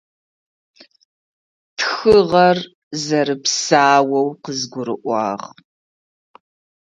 Тхыгъэр 1.77 2.57
зэрэпсаоу 3.03 4.25
къызгурыӏуагъ. 4.43 5.45